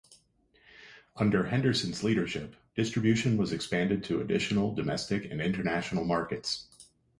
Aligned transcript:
Under 1.15 1.43
Henderson's 1.45 2.03
leadership, 2.03 2.55
distribution 2.73 3.37
was 3.37 3.51
expanded 3.51 4.03
to 4.05 4.19
additional 4.19 4.73
domestic 4.73 5.29
and 5.29 5.39
international 5.39 6.05
markets. 6.05 6.65